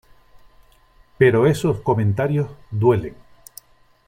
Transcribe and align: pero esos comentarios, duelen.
pero 1.19 1.45
esos 1.45 1.81
comentarios, 1.81 2.49
duelen. 2.71 3.13